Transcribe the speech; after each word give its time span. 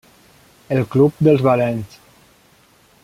El 0.77 0.81
club 0.95 1.21
dels 1.27 1.45
valents. 1.49 2.01